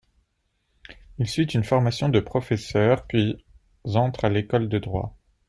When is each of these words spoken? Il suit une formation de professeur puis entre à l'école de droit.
Il 1.19 1.27
suit 1.29 1.43
une 1.53 1.63
formation 1.63 2.09
de 2.09 2.19
professeur 2.19 3.05
puis 3.05 3.45
entre 3.83 4.25
à 4.25 4.29
l'école 4.29 4.67
de 4.67 4.79
droit. 4.79 5.15